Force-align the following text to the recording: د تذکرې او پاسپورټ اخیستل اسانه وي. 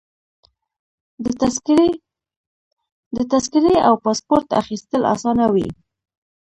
د 3.15 3.17
تذکرې 3.31 3.75
او 3.87 3.93
پاسپورټ 4.03 4.47
اخیستل 4.61 5.01
اسانه 5.13 5.45
وي. 5.53 5.67